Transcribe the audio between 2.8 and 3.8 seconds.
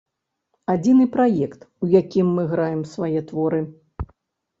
свае творы.